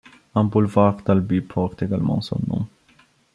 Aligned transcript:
Un 0.33 0.45
boulevard 0.45 1.03
d'Albi 1.03 1.41
porte 1.41 1.83
également 1.83 2.21
son 2.21 2.39
nom. 2.47 2.67